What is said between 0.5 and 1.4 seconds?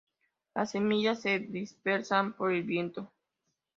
Las semillas se